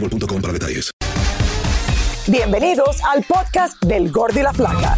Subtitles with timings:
[0.00, 0.90] boostmobile.com para detalles.
[2.26, 4.96] Bienvenidos al podcast del Gordi y la Flaca.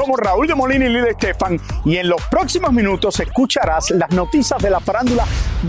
[0.00, 4.58] Somos Raúl de Molina y Lidia Estefan y en los próximos minutos escucharás las noticias
[4.62, 5.26] de la farándula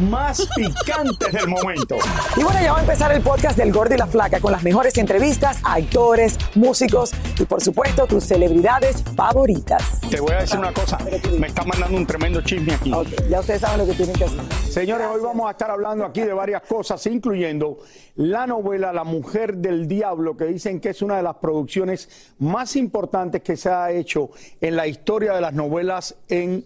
[0.10, 1.98] más picantes del momento.
[2.38, 4.64] Y bueno, ya va a empezar el podcast del Gordi y la Flaca con las
[4.64, 10.00] mejores entrevistas a actores, músicos y por supuesto tus celebridades favoritas.
[10.10, 10.98] Te voy a decir una cosa,
[11.38, 12.94] me está mandando un tremendo chisme aquí.
[12.94, 14.40] Ok, ya ustedes saben lo que tienen que hacer.
[14.70, 17.80] Señores, hoy vamos a estar hablando aquí de varias cosas, incluyendo
[18.16, 22.78] la novela La Mujer del Diablo, que dicen que es una de las producciones más
[22.78, 24.21] importantes que se ha hecho
[24.60, 26.66] en la historia de las novelas en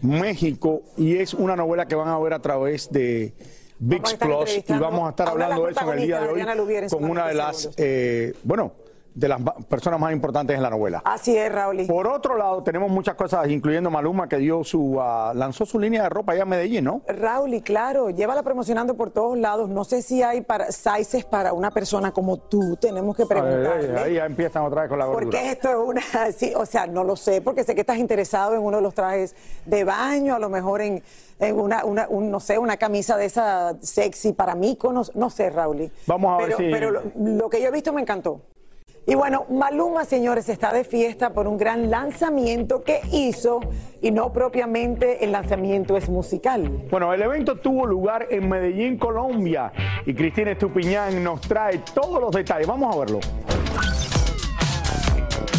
[0.00, 3.32] México y es una novela que van a ver a través de
[3.80, 6.88] VIX Plus y vamos a estar de hablando de eso en el día de hoy
[6.88, 8.72] con una de las, eh, bueno,
[9.18, 11.02] de las personas más importantes en la novela.
[11.04, 11.86] Así es, Raúl.
[11.88, 16.04] Por otro lado, tenemos muchas cosas, incluyendo Maluma, que dio su, ah, lanzó su línea
[16.04, 17.02] de ropa allá en Medellín, ¿no?
[17.08, 19.68] Raúl, y claro, llévala promocionando por todos lados.
[19.68, 22.76] No sé si hay para, sizes para una persona como tú.
[22.76, 23.98] Tenemos que preguntarle.
[23.98, 25.24] Ahí, ahí ya empiezan otra vez con la gordura.
[25.24, 26.02] Porque esto es una,
[26.36, 28.94] sí, o sea, no lo sé, porque sé que estás interesado en uno de los
[28.94, 29.34] trajes
[29.66, 31.02] de baño, a lo mejor en,
[31.40, 35.30] en una, una un, no sé, una camisa de esa sexy para mí, no, no
[35.30, 35.90] sé, Raúl.
[36.06, 38.40] Vamos a ver si- Pero lo, lo que yo he visto me encantó.
[39.08, 43.60] Y bueno, Maluma, señores, está de fiesta por un gran lanzamiento que hizo,
[44.02, 46.84] y no propiamente el lanzamiento es musical.
[46.90, 49.72] Bueno, el evento tuvo lugar en Medellín, Colombia,
[50.04, 52.66] y Cristina Estupiñán nos trae todos los detalles.
[52.66, 53.20] Vamos a verlo.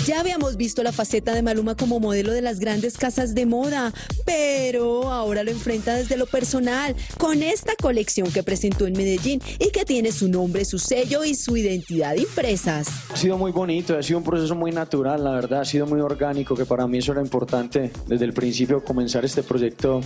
[0.09, 3.93] Ya habíamos visto la faceta de Maluma como modelo de las grandes casas de moda,
[4.25, 9.69] pero ahora lo enfrenta desde lo personal, con esta colección que presentó en Medellín y
[9.69, 12.87] que tiene su nombre, su sello y su identidad impresas.
[13.13, 16.01] Ha sido muy bonito, ha sido un proceso muy natural, la verdad, ha sido muy
[16.01, 20.01] orgánico, que para mí eso era importante desde el principio comenzar este proyecto,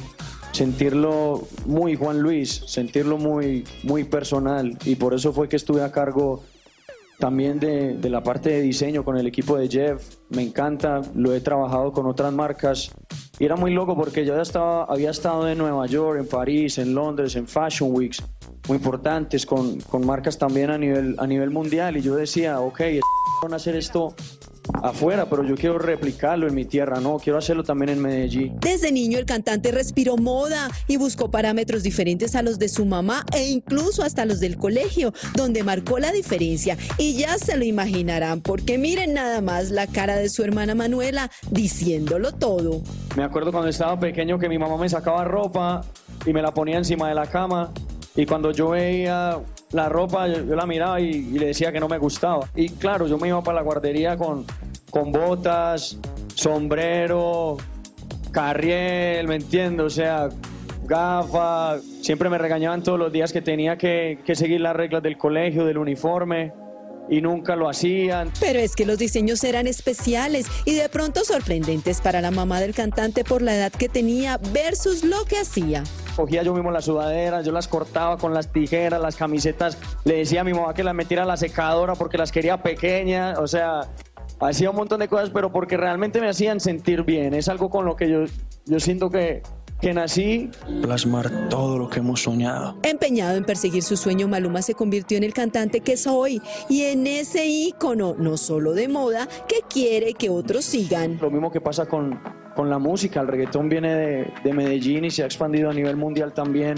[0.51, 5.93] sentirlo muy Juan Luis, sentirlo muy, muy personal y por eso fue que estuve a
[5.93, 6.43] cargo
[7.23, 11.33] también de, de la parte de diseño con el equipo de Jeff, me encanta, lo
[11.33, 12.91] he trabajado con otras marcas.
[13.39, 16.79] Y era muy loco porque yo ya estaba, había estado en Nueva York, en París,
[16.79, 18.21] en Londres, en Fashion Weeks
[18.67, 21.95] muy importantes con, con marcas también a nivel, a nivel mundial.
[21.95, 22.81] Y yo decía, ok,
[23.41, 24.13] van a hacer esto
[24.81, 28.57] afuera, pero yo quiero replicarlo en mi tierra, no, quiero hacerlo también en Medellín.
[28.59, 33.25] Desde niño el cantante respiró moda y buscó parámetros diferentes a los de su mamá
[33.33, 36.77] e incluso hasta los del colegio, donde marcó la diferencia.
[36.97, 41.29] Y ya se lo imaginarán, porque miren nada más la cara de su hermana Manuela
[41.51, 42.81] diciéndolo todo.
[43.15, 45.81] Me acuerdo cuando estaba pequeño que mi mamá me sacaba ropa
[46.25, 47.71] y me la ponía encima de la cama.
[48.15, 49.39] Y cuando yo veía
[49.73, 52.47] la ropa, yo, la miraba y, y le decía que no me gustaba.
[52.55, 54.45] Y claro, yo me iba para la guardería con,
[54.89, 55.97] con botas,
[56.35, 57.57] sombrero,
[58.31, 59.85] carriel, ¿me entiendes?
[59.85, 60.29] O sea,
[60.85, 61.81] gafas.
[62.01, 65.65] Siempre me regañaban todos los días que tenía que, que seguir las reglas del colegio,
[65.65, 66.53] del uniforme.
[67.09, 68.31] Y nunca lo hacían.
[68.39, 72.73] Pero es que los diseños eran especiales y de pronto sorprendentes para la mamá del
[72.73, 75.83] cantante por la edad que tenía versus lo que hacía.
[76.15, 79.77] Cogía yo mismo las sudaderas, yo las cortaba con las tijeras, las camisetas.
[80.05, 83.39] Le decía a mi mamá que las metiera a la secadora porque las quería pequeñas.
[83.39, 83.89] O sea,
[84.39, 87.33] hacía un montón de cosas, pero porque realmente me hacían sentir bien.
[87.33, 88.25] Es algo con lo que yo,
[88.65, 89.41] yo siento que,
[89.81, 90.49] que nací
[90.81, 92.77] plasmar todo lo que hemos soñado.
[92.83, 96.83] Empeñado en perseguir su sueño, Maluma se convirtió en el cantante que es hoy y
[96.83, 101.17] en ese ícono, no solo de moda, que quiere que otros sigan.
[101.21, 102.19] Lo mismo que pasa con,
[102.55, 105.95] con la música, el reggaetón viene de, de Medellín y se ha expandido a nivel
[105.95, 106.75] mundial también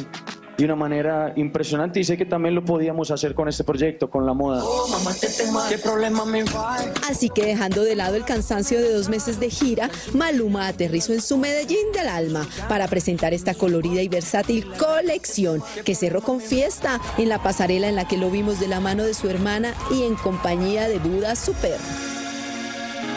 [0.58, 4.26] de una manera impresionante y sé que también lo podíamos hacer con este proyecto, con
[4.26, 4.64] la moda.
[7.10, 11.22] Así que dejando de lado el cansancio de dos meses de gira, Maluma aterrizó en
[11.22, 17.00] su Medellín del alma para presentar esta colorida y versátil colección que cerró con fiesta
[17.18, 20.04] en la pasarela en la que lo vimos de la mano de su hermana y
[20.04, 21.78] en compañía de Buda Super.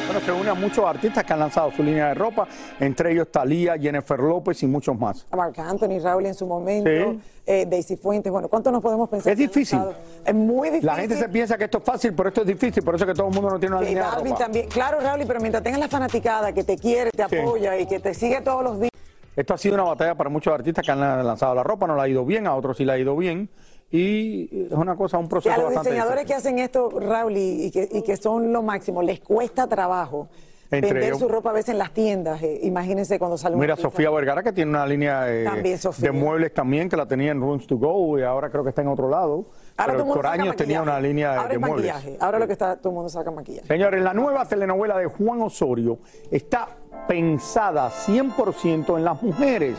[0.08, 2.48] Bueno, se une a muchos artistas que han lanzado su línea de ropa,
[2.80, 5.26] entre ellos Talía, Jennifer López y muchos más.
[5.36, 7.20] Marc Anthony, Raúl en su momento, Sí.
[7.44, 8.32] eh, Daisy Fuentes.
[8.32, 9.32] Bueno, ¿cuánto nos podemos pensar?
[9.34, 9.78] Es difícil.
[10.24, 10.86] Es muy difícil.
[10.86, 13.08] La gente se piensa que esto es fácil, pero esto es difícil, por eso es
[13.10, 14.34] que todo el mundo no tiene una Y línea de ropa.
[14.38, 14.66] también.
[14.70, 17.36] Claro, Raúl, pero mientras tengas la fanaticada que te quiere, te Sí.
[17.36, 18.90] apoya y que te sigue todos los días.
[19.36, 22.00] Esto ha sido una batalla para muchos artistas que han lanzado la ropa, no le
[22.02, 23.50] ha ido bien, a otros sí le ha ido bien.
[23.90, 27.70] Y es una cosa, un proceso a los bastante diseñadores que hacen esto, Raúl, y,
[27.70, 30.28] que, y que son lo máximo, les cuesta trabajo
[30.70, 32.42] Entre vender ellos- su ropa a veces en las tiendas.
[32.42, 33.76] eh, imagínense cuando sale Mira.
[33.76, 37.40] Sofía Vergara, que tiene una línea eh, También, de muebles también, que la tenía en
[37.40, 39.46] Rooms to Go y ahora creo que está en otro lado.
[39.78, 41.94] Ahora Pero por años tenía una línea de, Ahora de es muebles.
[41.94, 42.18] maquillaje.
[42.20, 43.66] Ahora lo que está, todo el mundo saca maquillaje.
[43.68, 45.98] Señores, la nueva telenovela de Juan Osorio
[46.30, 46.68] está
[47.06, 49.76] pensada 100% en las mujeres.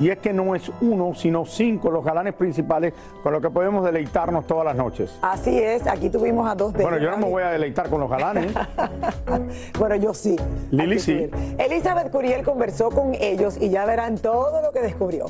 [0.00, 2.92] Y es que no es uno, sino cinco los galanes principales
[3.22, 5.18] con los que podemos deleitarnos todas las noches.
[5.22, 8.00] Así es, aquí tuvimos a dos de Bueno, yo no me voy a deleitar con
[8.00, 8.52] los galanes.
[9.78, 10.36] Bueno, yo sí.
[10.70, 11.30] Lili sí.
[11.58, 15.26] Elizabeth Curiel conversó con ellos y ya verán todo lo que descubrió.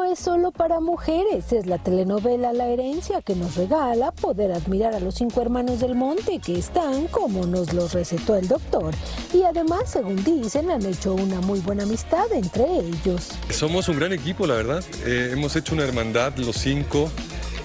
[0.00, 4.94] No es solo para mujeres, es la telenovela La herencia que nos regala poder admirar
[4.94, 8.94] a los cinco hermanos del monte que están como nos los recetó el doctor.
[9.34, 13.28] Y además, según dicen, han hecho una muy buena amistad entre ellos.
[13.50, 14.82] Somos un gran equipo, la verdad.
[15.04, 17.10] Eh, hemos hecho una hermandad, los cinco,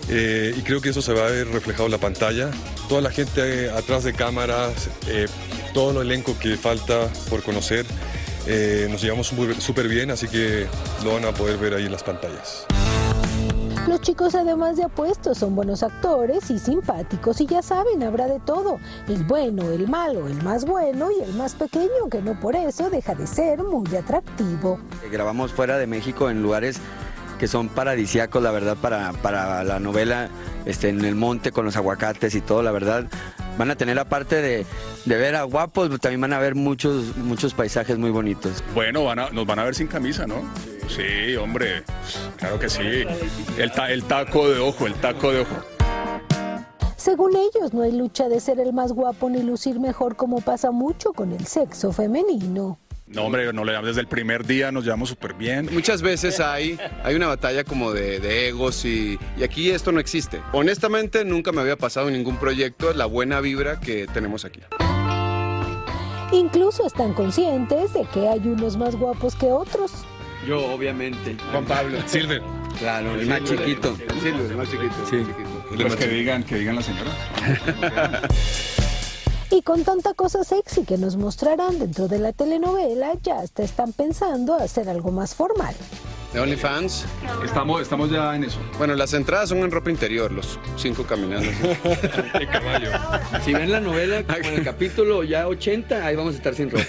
[0.10, 2.52] eh, y creo que eso se va a ver reflejado en la pantalla.
[2.90, 5.28] Toda la gente atrás de cámaras, eh,
[5.74, 7.86] todo el elenco que falta por conocer,
[8.48, 10.68] eh, nos llevamos muy- súper bien, así que
[11.04, 12.66] lo van a poder ver ahí en las pantallas.
[13.88, 18.40] Los chicos, además de apuestos, son buenos actores y simpáticos y ya saben, habrá de
[18.40, 18.80] todo.
[19.08, 22.90] El bueno, el malo, el más bueno y el más pequeño, que no por eso
[22.90, 24.80] deja de ser muy atractivo.
[25.12, 26.78] Grabamos fuera de México en lugares
[27.38, 30.30] que son paradisíacos, la verdad, para, para la novela,
[30.66, 33.06] este, en el monte con los aguacates y todo, la verdad.
[33.58, 34.66] Van a tener, aparte de,
[35.06, 38.64] de ver a guapos, también van a ver muchos, muchos paisajes muy bonitos.
[38.74, 40.36] Bueno, van a- nos van a ver sin camisa, ¿no?
[40.90, 41.84] Sí, hombre,
[42.38, 42.82] claro que sí.
[43.58, 45.56] El, ta- el taco de ojo, el taco de ojo.
[46.98, 50.72] Según ellos, no hay lucha de ser el más guapo ni lucir mejor como pasa
[50.72, 52.80] mucho con el sexo femenino.
[53.08, 55.70] No, hombre, no le desde el primer día nos llevamos súper bien.
[55.72, 60.00] Muchas veces hay, hay una batalla como de, de egos y, y aquí esto no
[60.00, 60.42] existe.
[60.54, 64.62] Honestamente, nunca me había pasado en ningún proyecto la buena vibra que tenemos aquí.
[66.32, 69.92] Incluso están conscientes de que hay unos más guapos que otros.
[70.48, 71.38] Yo, obviamente.
[71.52, 72.00] Juan Pablo.
[72.08, 72.42] Silver.
[72.80, 73.96] Claro, el más chiquito.
[74.22, 74.94] Silver, el más chiquito.
[75.10, 75.18] Sí.
[75.80, 77.12] Pues que digan, que digan la señora.
[79.52, 83.94] Y con tanta cosa sexy que nos mostrarán dentro de la telenovela, ya hasta están
[83.94, 85.76] pensando hacer algo más formal.
[86.34, 87.06] ¿De OnlyFans?
[87.46, 88.60] Estamos, estamos ya en eso.
[88.78, 91.48] Bueno, las entradas son en ropa interior, los cinco caminando.
[92.40, 92.90] De caballo.
[93.44, 96.72] Si ven la novela, como en el capítulo ya 80, ahí vamos a estar sin
[96.72, 96.84] ropa.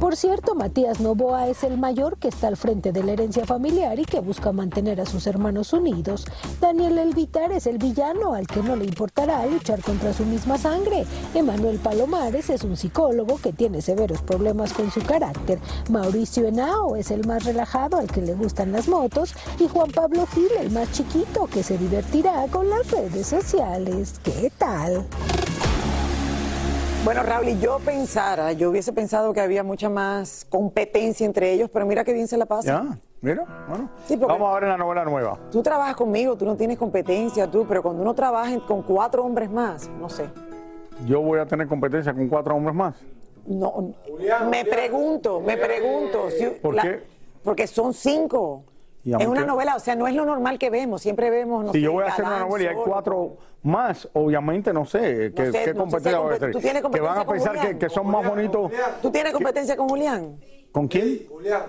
[0.00, 3.98] Por cierto, Matías Novoa es el mayor que está al frente de la herencia familiar
[3.98, 6.24] y que busca mantener a sus hermanos unidos.
[6.60, 11.04] Daniel Elvitar es el villano al que no le importará luchar contra su misma sangre.
[11.34, 15.58] Emanuel Palomares es un psicólogo que tiene severos problemas con su carácter.
[15.90, 19.34] Mauricio Henao es el más relajado al que le gustan las motos.
[19.58, 24.20] Y Juan Pablo Gil, el más chiquito, que se divertirá con las redes sociales.
[24.22, 25.06] ¿Qué tal?
[27.08, 31.70] Bueno, Raúl, y yo pensara, yo hubiese pensado que había mucha más competencia entre ellos,
[31.72, 32.68] pero mira qué bien se la pasa.
[32.84, 33.88] Ya, mira, bueno.
[34.06, 35.38] Sí, Vamos a ver la novela nueva.
[35.50, 39.48] Tú trabajas conmigo, tú no tienes competencia, tú, pero cuando uno trabaja con cuatro hombres
[39.50, 40.28] más, no sé.
[41.06, 42.94] Yo voy a tener competencia con cuatro hombres más.
[43.46, 43.94] No,
[44.50, 46.28] me pregunto, me pregunto.
[46.28, 47.04] si- ¿Por la- qué?
[47.42, 48.64] Porque son cinco.
[49.04, 51.72] Y Es una novela, o sea, no es lo normal que vemos, siempre vemos, no
[51.72, 55.32] si sé, yo voy a hacer una novela y hay cuatro más, obviamente no sé
[55.34, 56.52] qué, No sé, qué no sé, competencia voy a compe- hacer.
[56.52, 57.78] tú tienes Que van competencia a con pensar que, Julián.
[57.78, 58.72] que son más bonitos.
[59.00, 60.40] ¿Tú tienes competencia con Julián?
[60.72, 61.26] ¿Con quién?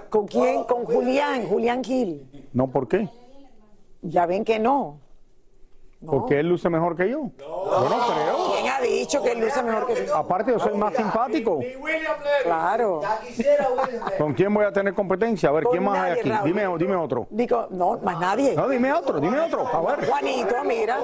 [0.09, 0.63] ¿Con quién?
[0.65, 2.27] Con Julián, Julián Gil.
[2.51, 3.07] No, ¿por qué?
[4.01, 4.99] Ya ven que no.
[6.05, 7.29] Porque él luce mejor que yo.
[7.37, 8.38] Yo no creo.
[8.79, 10.13] ¿Quién ha ha dicho que él luce mejor que tú.
[10.13, 11.59] Aparte, yo soy más simpático.
[12.43, 13.01] Claro.
[14.17, 15.49] ¿Con quién voy a tener competencia?
[15.49, 16.29] A ver, Con ¿quién más hay aquí?
[16.29, 16.45] Raúl.
[16.47, 17.27] Dime, dime otro.
[17.29, 18.55] Digo, no, más nadie.
[18.55, 19.67] No, dime otro, dime otro.
[19.67, 20.07] A ver.
[20.09, 20.97] Juanito, mira.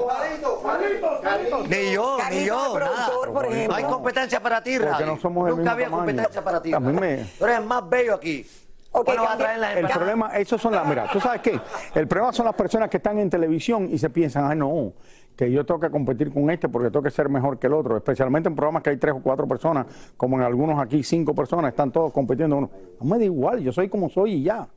[1.69, 2.95] Ni yo, ni yo, el nada.
[3.07, 3.67] productor, por ejemplo.
[3.71, 5.05] No hay competencia para ti, Porque Raúl.
[5.05, 6.05] no somos del Nunca mismo había tamaño.
[6.05, 6.73] competencia para ti.
[6.73, 6.99] A mí Raúl.
[7.01, 8.47] me- Tú eres el más bello aquí.
[8.91, 11.59] ¿Cuándo vas a traer la El problema, esos son las, mira, tú sabes qué,
[11.95, 14.93] el problema son las personas que están en televisión y se piensan, ay no,
[15.35, 17.97] que yo tengo que competir con este porque tengo que ser mejor que el otro,
[17.97, 19.85] especialmente en programas que hay tres o cuatro personas,
[20.17, 22.69] como en algunos aquí cinco personas, están todos compitiendo uno.
[22.99, 24.67] No me da igual, yo soy como soy y ya.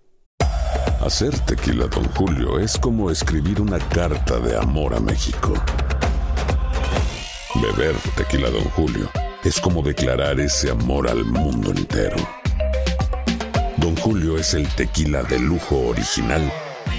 [1.00, 5.54] Hacer tequila, Don Julio, es como escribir una carta de amor a México.
[7.54, 9.08] Beber tequila, Don Julio,
[9.44, 12.16] es como declarar ese amor al mundo entero.
[13.76, 16.42] Don Julio es el tequila de lujo original,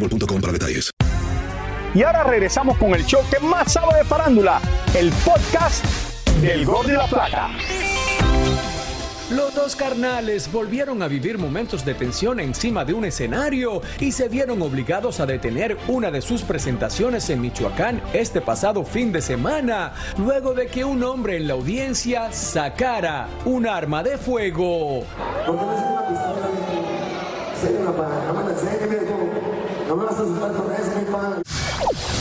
[0.00, 0.90] boostmobile.com para detalles.
[1.94, 4.60] Y ahora regresamos con el show que más sabe de farándula,
[4.94, 5.84] el podcast
[6.40, 7.50] del Gol de la Plata.
[9.30, 14.28] Los dos carnales volvieron a vivir momentos de tensión encima de un escenario y se
[14.28, 19.92] vieron obligados a detener una de sus presentaciones en Michoacán este pasado fin de semana,
[20.18, 25.04] luego de que un hombre en la audiencia sacara un arma de fuego.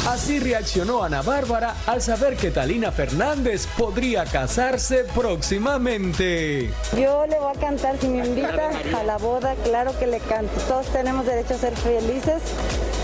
[0.07, 6.73] Así reaccionó Ana Bárbara al saber que Talina Fernández podría casarse próximamente.
[6.97, 10.59] Yo le voy a cantar, si me invita a la boda, claro que le canto.
[10.67, 12.41] Todos tenemos derecho a ser felices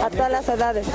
[0.04, 0.88] a todas las edades.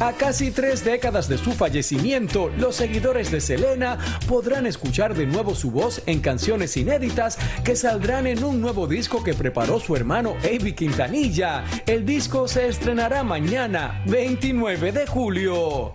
[0.00, 5.54] A casi tres décadas de su fallecimiento, los seguidores de Selena podrán escuchar de nuevo
[5.54, 10.34] su voz en canciones inéditas que saldrán en un nuevo disco que preparó su hermano
[10.44, 11.64] Avi Quintanilla.
[11.86, 15.94] El disco se estrenará mañana, 29 de julio.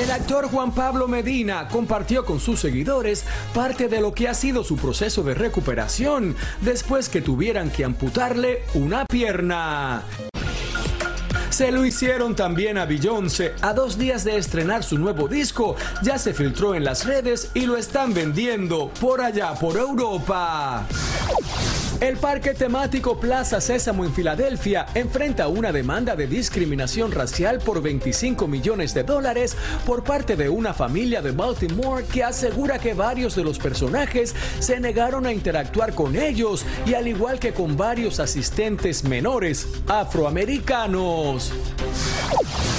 [0.00, 4.64] El actor Juan Pablo Medina compartió con sus seguidores parte de lo que ha sido
[4.64, 10.02] su proceso de recuperación después que tuvieran que amputarle una pierna.
[11.52, 13.54] Se lo hicieron también a Beyoncé.
[13.60, 17.66] A dos días de estrenar su nuevo disco, ya se filtró en las redes y
[17.66, 20.86] lo están vendiendo por allá, por Europa.
[22.02, 28.48] El parque temático Plaza Sésamo en Filadelfia enfrenta una demanda de discriminación racial por 25
[28.48, 29.56] millones de dólares
[29.86, 34.80] por parte de una familia de Baltimore que asegura que varios de los personajes se
[34.80, 41.52] negaron a interactuar con ellos y al igual que con varios asistentes menores afroamericanos.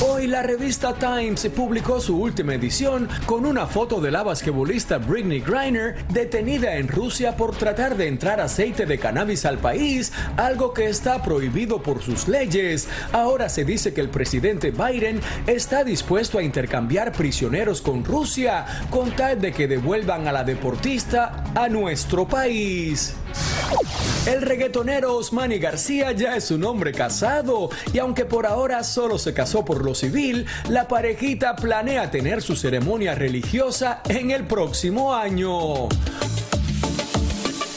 [0.06, 5.39] Hoy la revista Times publicó su última edición con una foto de la basquetbolista Britney
[5.39, 10.88] Griner detenida en Rusia por tratar de entrar aceite de cannabis al país, algo que
[10.89, 12.88] está prohibido por sus leyes.
[13.12, 19.15] Ahora se dice que el presidente Biden está dispuesto a intercambiar prisioneros con Rusia con
[19.15, 23.13] tal de que devuelvan a la deportista a nuestro país.
[24.25, 29.34] El reggaetonero Osmani García ya es un hombre casado y aunque por ahora solo se
[29.34, 35.89] casó por lo civil, la parejita planea tener su ceremonia religiosa en el próximo año.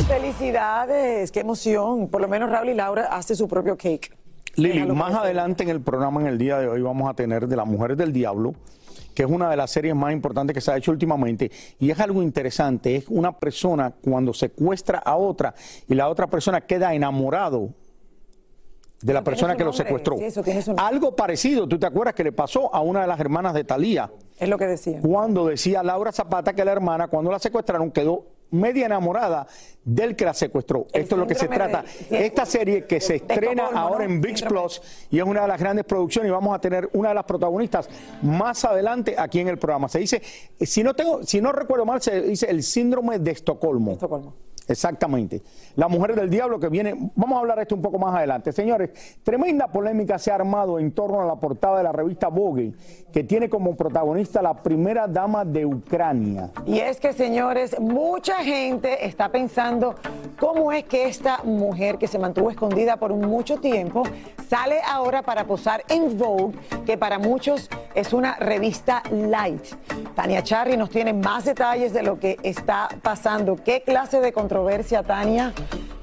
[0.06, 2.06] Felicidades, qué emoción.
[2.08, 4.16] Por lo menos Raúl y Laura hace su propio cake.
[4.54, 7.56] Lili, más adelante en el programa, en el día de hoy, vamos a tener de
[7.56, 8.54] las Mujeres del Diablo,
[9.14, 11.50] que es una de las series más importantes que se ha hecho últimamente.
[11.80, 15.54] Y es algo interesante, es una persona cuando secuestra a otra
[15.88, 17.70] y la otra persona queda enamorado
[19.02, 20.16] de la persona que lo secuestró.
[20.18, 20.74] sí, eso.
[20.78, 24.10] Algo parecido, ¿tú te acuerdas que le pasó a una de las hermanas de Talía?
[24.38, 25.00] Es lo que decía.
[25.02, 29.46] Cuando decía Laura Zapata que la hermana, cuando la secuestraron, quedó media enamorada
[29.84, 30.86] del que la secuestró.
[30.92, 31.84] El Esto es lo que se trata.
[32.10, 34.12] de- Esta serie que se estrena ahora ¿no?
[34.14, 34.42] en VIX.
[34.42, 37.24] Plus y es una de las grandes producciones y vamos a tener una de las
[37.24, 37.88] protagonistas
[38.22, 39.88] más adelante aquí en el programa.
[39.88, 40.20] Se dice,
[40.60, 43.92] si no tengo, si no recuerdo mal, se dice el síndrome de Estocolmo.
[43.92, 44.34] Estocolmo.
[44.68, 45.42] Exactamente.
[45.76, 48.52] La mujer del diablo que viene, vamos a hablar de esto un poco más adelante.
[48.52, 48.90] Señores,
[49.22, 52.72] tremenda polémica se ha armado en torno a la portada de la revista Vogue,
[53.12, 56.50] que tiene como protagonista la primera dama de Ucrania.
[56.66, 59.94] Y es que, señores, mucha gente está pensando
[60.38, 64.02] cómo es que esta mujer que se mantuvo escondida por mucho tiempo
[64.48, 69.64] sale ahora para posar en Vogue, que para muchos es una revista light.
[70.14, 73.56] Tania Charri nos tiene más detalles de lo que está pasando.
[73.56, 75.52] ¿Qué clase de controversia, Tania?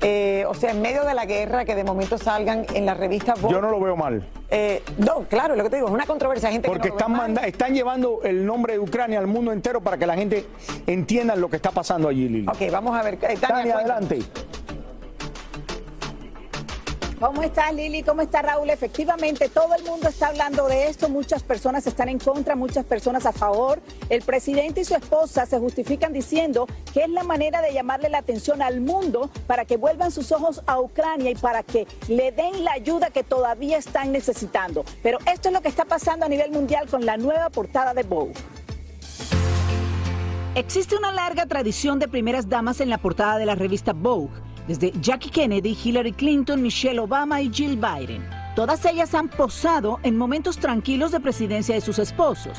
[0.02, 3.34] Eh, o sea, en medio de la guerra, que de momento salgan en la revista
[3.36, 3.54] Vogue.
[3.54, 4.28] Yo no lo veo mal.
[4.50, 6.52] Eh, no, claro, lo que te digo, es una controversia.
[6.52, 9.82] Gente Porque que no están, manda- están llevando el nombre de Ucrania al mundo entero
[9.82, 10.46] para que la gente
[10.86, 12.48] entienda lo que está pasando allí, Lili.
[12.48, 13.18] Ok, vamos a ver.
[13.22, 14.20] Eh, Tania, adelante.
[17.24, 18.04] ¿Cómo estás, Lili?
[18.04, 18.70] ¿Cómo está Raúl?
[18.70, 21.08] Efectivamente, todo el mundo está hablando de esto.
[21.08, 23.82] Muchas personas están en contra, muchas personas a favor.
[24.10, 28.18] El presidente y su esposa se justifican diciendo que es la manera de llamarle la
[28.18, 32.66] atención al mundo para que vuelvan sus ojos a Ucrania y para que le den
[32.66, 34.84] la ayuda que todavía están necesitando.
[35.02, 38.04] Pero esto es lo que está pasando a nivel mundial con la nueva portada de
[38.04, 38.34] Vogue.
[40.56, 44.30] Existe una larga tradición de primeras damas en la portada de la revista Vogue,
[44.68, 48.28] desde Jackie Kennedy, Hillary Clinton, Michelle Obama y Jill Biden.
[48.56, 52.58] Todas ellas han posado en momentos tranquilos de presidencia de sus esposos.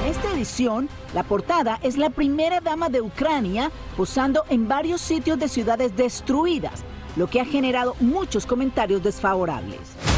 [0.00, 5.38] En esta edición, la portada es la primera dama de Ucrania posando en varios sitios
[5.38, 6.84] de ciudades destruidas,
[7.16, 10.09] lo que ha generado muchos comentarios desfavorables.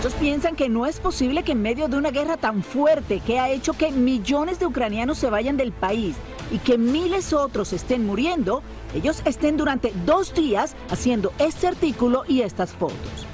[0.00, 3.38] Muchos piensan que no es posible que en medio de una guerra tan fuerte que
[3.38, 6.16] ha hecho que millones de ucranianos se vayan del país
[6.50, 8.62] y que miles otros estén muriendo,
[8.94, 13.26] ellos estén durante dos días haciendo este artículo y estas fotos.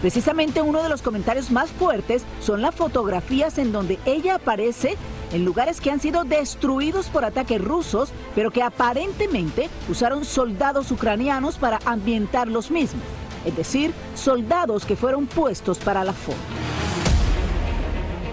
[0.00, 4.96] Precisamente uno de los comentarios más fuertes son las fotografías en donde ella aparece
[5.34, 11.58] en lugares que han sido destruidos por ataques rusos, pero que aparentemente usaron soldados ucranianos
[11.58, 13.02] para ambientar los mismos,
[13.44, 16.38] es decir, soldados que fueron puestos para la foto.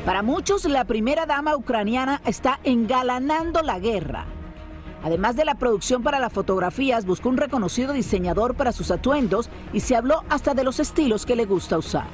[0.05, 4.25] Para muchos, la primera dama ucraniana está engalanando la guerra.
[5.03, 9.81] Además de la producción para las fotografías, buscó un reconocido diseñador para sus atuendos y
[9.81, 12.07] se habló hasta de los estilos que le gusta usar.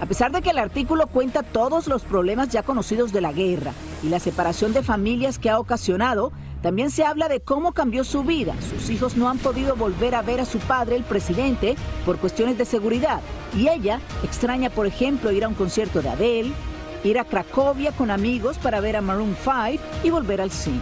[0.00, 3.72] A pesar de que el artículo cuenta todos los problemas ya conocidos de la guerra
[4.02, 6.32] y la separación de familias que ha ocasionado,
[6.62, 8.54] también se habla de cómo cambió su vida.
[8.60, 12.58] Sus hijos no han podido volver a ver a su padre, el presidente, por cuestiones
[12.58, 13.20] de seguridad.
[13.56, 16.52] Y ella extraña, por ejemplo, ir a un concierto de Adele,
[17.02, 20.80] ir a Cracovia con amigos para ver a Maroon 5 y volver al cine.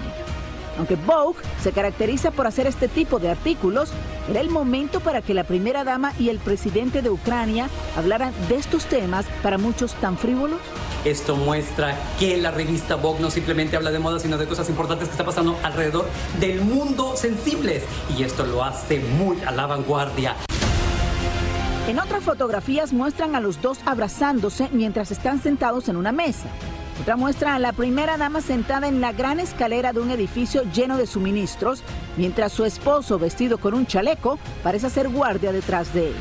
[0.79, 3.93] Aunque Vogue se caracteriza por hacer este tipo de artículos,
[4.29, 8.57] era el momento para que la primera dama y el presidente de Ucrania hablaran de
[8.57, 10.61] estos temas para muchos tan frívolos.
[11.05, 15.09] Esto muestra que la revista Vogue no simplemente habla de moda, sino de cosas importantes
[15.09, 16.07] que está pasando alrededor
[16.41, 17.85] del mundo sensibles.
[18.17, 20.37] Y esto lo hace muy a la vanguardia.
[21.87, 26.49] En otras fotografías muestran a los dos abrazándose mientras están sentados en una mesa.
[27.01, 30.97] Otra muestra a la primera dama sentada en la gran escalera de un edificio lleno
[30.97, 31.83] de suministros,
[32.17, 36.17] mientras su esposo, vestido con un chaleco, parece hacer guardia detrás de ella.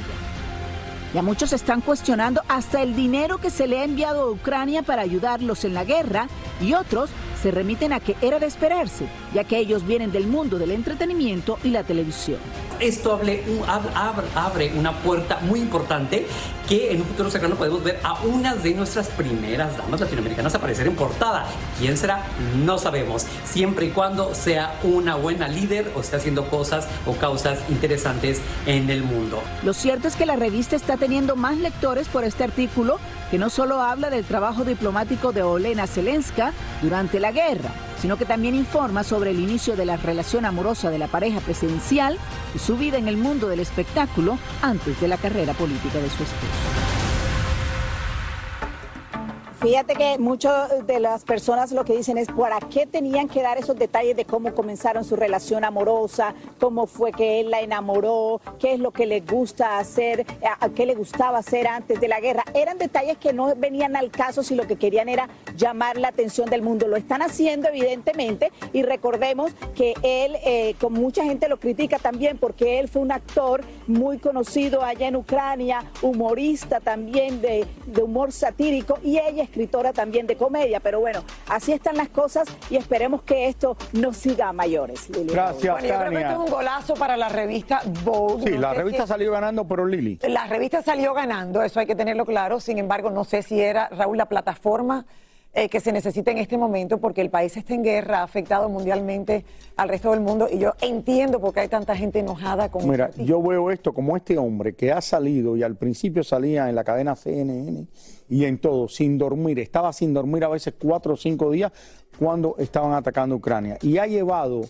[1.13, 5.01] Ya muchos están cuestionando hasta el dinero que se le ha enviado a Ucrania para
[5.01, 6.27] ayudarlos en la guerra
[6.61, 7.09] y otros
[7.41, 11.59] se remiten a que era de esperarse, ya que ellos vienen del mundo del entretenimiento
[11.63, 12.39] y la televisión.
[12.79, 13.19] Esto
[14.35, 16.27] abre, una puerta muy importante
[16.67, 20.85] que en un futuro cercano podemos ver a una de nuestras primeras damas latinoamericanas aparecer
[20.87, 21.45] en portada.
[21.79, 22.23] ¿Quién será?
[22.63, 23.25] No sabemos.
[23.45, 28.89] Siempre y cuando sea una buena líder o esté haciendo cosas o causas interesantes en
[28.89, 29.41] el mundo.
[29.63, 33.49] Lo cierto es que la revista está teniendo más lectores por este artículo que no
[33.49, 39.03] solo habla del trabajo diplomático de Olena Zelenska durante la guerra, sino que también informa
[39.03, 42.17] sobre el inicio de la relación amorosa de la pareja presidencial
[42.55, 46.23] y su vida en el mundo del espectáculo antes de la carrera política de su
[46.23, 46.86] esposo.
[49.59, 53.57] Fíjate que muchas de las personas lo que dicen es para qué tenían que dar
[53.57, 58.73] esos detalles de cómo comenzaron su relación amorosa, cómo fue que él la enamoró, qué
[58.73, 60.27] es lo que le gusta hacer,
[60.75, 62.43] qué le gustaba hacer antes de la guerra.
[62.53, 66.47] Eran detalles que no venían al caso si lo que querían era llamar la atención
[66.51, 66.87] del mundo.
[66.87, 72.37] Lo están haciendo evidentemente y recordemos que él, eh, con mucha gente lo critica también
[72.37, 78.31] porque él fue un actor muy conocido allá en Ucrania, humorista también de, de humor
[78.31, 80.79] satírico y ella escritora también de comedia.
[80.79, 85.09] Pero bueno, así están las cosas y esperemos que esto no siga a mayores.
[85.09, 85.33] Lili.
[85.33, 88.43] Gracias, Bueno, yo creo que esto es un golazo para la revista Vogue.
[88.45, 90.19] Sí, No la revista si- salió ganando, pero Lili.
[90.27, 92.59] La revista salió ganando, eso hay que tenerlo claro.
[92.59, 95.05] Sin embargo, no sé si era, Raúl, la plataforma
[95.57, 98.69] eh, que se necesita en este momento, porque el país está en guerra, ha afectado
[98.69, 99.43] mundialmente
[99.75, 100.47] al resto del mundo.
[100.51, 103.91] Y yo entiendo por qué hay tanta gente enojada con Mira, este yo veo esto
[103.91, 107.87] como este hombre que ha salido y al principio salía en la cadena CNN
[108.29, 111.71] y en todo, sin dormir, estaba sin dormir a veces cuatro o cinco días
[112.19, 114.61] cuando estaban atacando Ucrania y ha llevado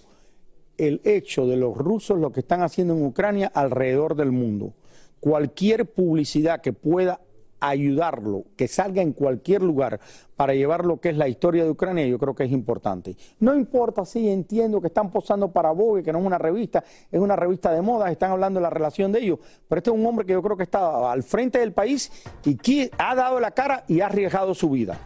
[0.77, 4.71] el hecho de los rusos lo que están haciendo en Ucrania alrededor del mundo.
[5.19, 7.19] Cualquier publicidad que pueda
[7.59, 9.99] ayudarlo, que salga en cualquier lugar
[10.35, 13.15] para llevar lo que es la historia de Ucrania, yo creo que es importante.
[13.39, 17.19] No importa, sí, entiendo que están posando para Vogue, que no es una revista, es
[17.19, 20.05] una revista de moda, están hablando de la relación de ellos, pero este es un
[20.05, 22.11] hombre que yo creo que está al frente del país
[22.45, 24.97] y que ha dado la cara y ha arriesgado su vida.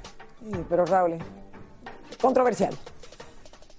[0.43, 1.17] Sí, pero Raúl,
[2.21, 2.73] controversial.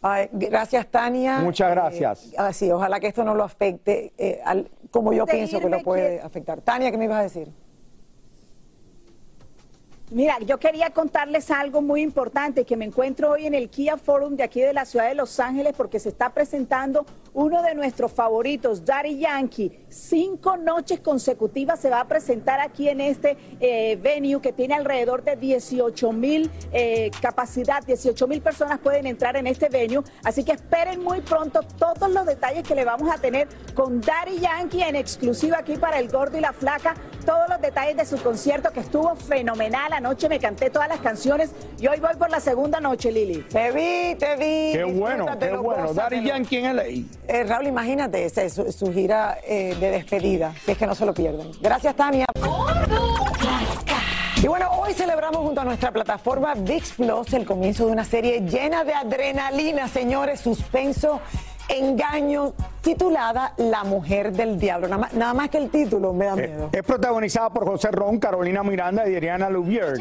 [0.05, 1.39] Ay, gracias, Tania.
[1.39, 2.33] Muchas gracias.
[2.33, 5.81] Eh, ah, ojalá que esto no lo afecte eh, al- como yo pienso que lo
[5.83, 6.61] puede afectar.
[6.61, 7.53] Tania, ¿qué me ibas a decir?
[10.13, 14.37] Mira, yo quería contarles algo muy importante que me encuentro hoy en el Kia Forum
[14.37, 18.13] de aquí de la ciudad de Los Ángeles porque se está presentando uno de nuestros
[18.13, 19.73] favoritos, Daddy Yankee.
[19.89, 25.25] Cinco noches consecutivas se va a presentar aquí en este eh, venue que tiene alrededor
[25.25, 30.03] de 18 mil eh, capacidad, 18 mil personas pueden entrar en este venue.
[30.25, 34.41] Así que esperen muy pronto todos los detalles que le vamos a tener con Daddy
[34.41, 36.95] Yankee en exclusiva aquí para el Gordo y la Flaca.
[37.25, 40.02] Todos los detalles de su concierto que estuvo fenomenal.
[40.05, 43.45] Anoche me canté todas las canciones y hoy voy por la segunda noche, Lili.
[43.45, 44.73] Te vi, te vi.
[44.73, 45.87] Qué bueno, qué bueno.
[45.87, 46.23] Gózatelo.
[46.25, 46.83] Yankee en LA.
[47.29, 51.07] Eh, Raúl, imagínate ese, su, su gira eh, de despedida, si es que no se
[51.07, 51.53] lo pierden.
[51.61, 52.27] Gracias, Tania.
[54.43, 58.41] Y bueno, hoy celebramos junto a nuestra plataforma VIX Plus el comienzo de una serie
[58.41, 61.21] llena de adrenalina, señores, suspenso,
[61.73, 64.89] engaño, titulada La Mujer del Diablo.
[64.89, 66.69] Nada más, nada más que el título me da miedo.
[66.73, 69.95] Es protagonizada por José Ron, Carolina Miranda y Adriana Louvier.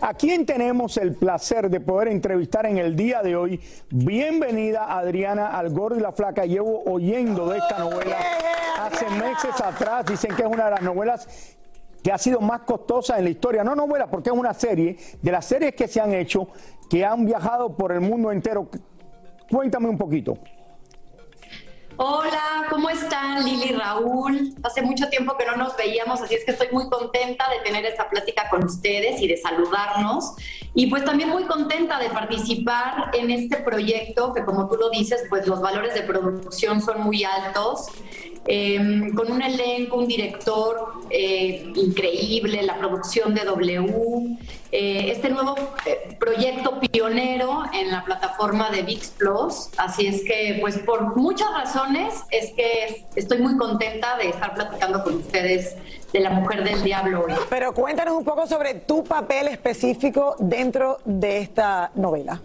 [0.00, 3.60] A quien tenemos el placer de poder entrevistar en el día de hoy.
[3.90, 6.44] Bienvenida Adriana al Gordo y la Flaca.
[6.44, 8.16] Llevo oyendo de esta novela
[8.80, 10.06] hace meses atrás.
[10.06, 11.56] Dicen que es una de las novelas
[12.02, 13.64] que ha sido más costosa en la historia.
[13.64, 16.48] No novela, porque es una serie de las series que se han hecho,
[16.88, 18.68] que han viajado por el mundo entero.
[19.50, 20.38] Cuéntame un poquito.
[21.98, 24.54] Hola, ¿cómo están Lili Raúl?
[24.62, 27.86] Hace mucho tiempo que no nos veíamos, así es que estoy muy contenta de tener
[27.86, 30.34] esta plática con ustedes y de saludarnos.
[30.74, 35.24] Y pues también muy contenta de participar en este proyecto que como tú lo dices,
[35.30, 37.86] pues los valores de producción son muy altos.
[38.46, 44.38] Eh, con un elenco, un director eh, increíble, la producción de W,
[44.72, 45.54] eh, este nuevo
[45.84, 49.68] eh, proyecto pionero en la plataforma de VIX Plus.
[49.76, 55.02] Así es que, pues por muchas razones, es que estoy muy contenta de estar platicando
[55.02, 55.76] con ustedes
[56.12, 57.34] de la mujer del diablo hoy.
[57.48, 62.40] Pero cuéntanos un poco sobre tu papel específico dentro de esta novela.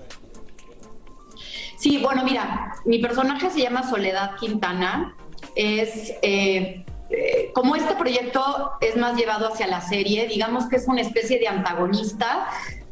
[1.77, 5.15] Sí, bueno, mira, mi personaje se llama Soledad Quintana.
[5.55, 10.87] Es eh, eh, como este proyecto es más llevado hacia la serie, digamos que es
[10.87, 12.47] una especie de antagonista,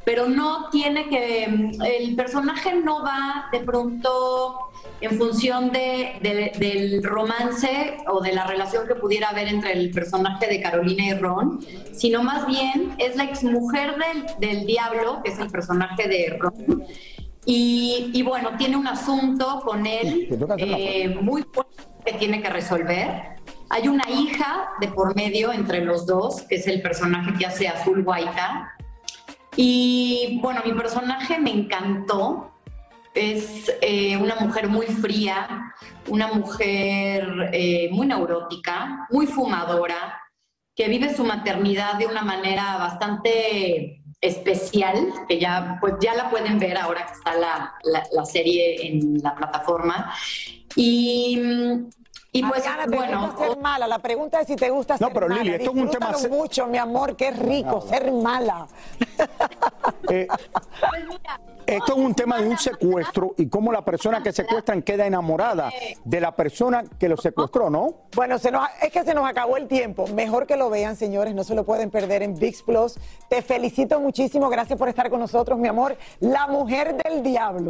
[0.06, 1.44] pero no tiene que.
[1.86, 4.58] El personaje no va de pronto
[5.02, 9.92] en función de, de- del romance o de la relación que pudiera haber entre el
[9.92, 11.60] personaje de Carolina y Ron,
[11.94, 16.84] sino más bien es la exmujer del, del diablo, que es el personaje de Ron.
[17.46, 23.36] Y, y bueno, tiene un asunto con él eh, muy fuerte que tiene que resolver.
[23.70, 27.68] Hay una hija de por medio entre los dos, que es el personaje que hace
[27.68, 28.72] Azul Guaita.
[29.56, 32.52] Y bueno, mi personaje me encantó.
[33.14, 35.74] Es eh, una mujer muy fría,
[36.08, 40.22] una mujer eh, muy neurótica, muy fumadora,
[40.76, 46.60] que vive su maternidad de una manera bastante especial, que ya, pues ya la pueden
[46.60, 50.14] ver ahora que está la, la- la serie en la plataforma.
[50.76, 51.40] Y
[52.32, 53.88] Y pues, Mariana, ¿te bueno, gusta ser mala?
[53.88, 55.44] La pregunta es si te gusta No, ser pero mala.
[55.44, 58.68] Lili, esto es un tema mucho, mi amor, qué rico ser mala.
[60.12, 60.28] Eh,
[61.68, 65.72] esto es un tema de un secuestro y cómo la persona que secuestran queda enamorada
[66.04, 67.94] de la persona que lo secuestró, ¿no?
[68.16, 70.08] Bueno, se nos, es que se nos acabó el tiempo.
[70.08, 72.98] Mejor que lo vean, señores, no se lo pueden perder en VIX Plus.
[73.30, 75.96] Te felicito muchísimo, gracias por estar con nosotros, mi amor.
[76.22, 77.70] La mujer del diablo.